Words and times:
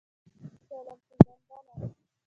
چلند 0.67 0.99
پېژندنه 1.07 1.85